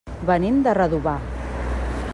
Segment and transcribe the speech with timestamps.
[0.29, 1.15] Venim de Redovà.